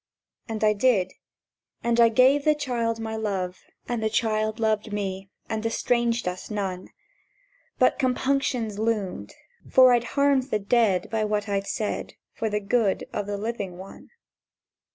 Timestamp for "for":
9.69-9.93, 12.33-12.49